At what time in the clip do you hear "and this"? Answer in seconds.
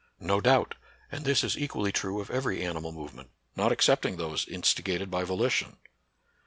1.11-1.43